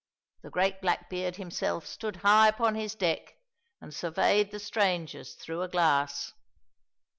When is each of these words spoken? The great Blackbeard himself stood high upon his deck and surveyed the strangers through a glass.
The 0.41 0.49
great 0.49 0.81
Blackbeard 0.81 1.35
himself 1.35 1.85
stood 1.85 2.15
high 2.25 2.47
upon 2.47 2.73
his 2.73 2.95
deck 2.95 3.35
and 3.79 3.93
surveyed 3.93 4.49
the 4.49 4.57
strangers 4.59 5.35
through 5.35 5.61
a 5.61 5.67
glass. 5.69 6.33